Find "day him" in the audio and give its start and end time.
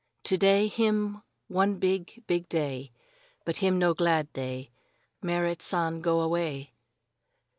0.35-1.21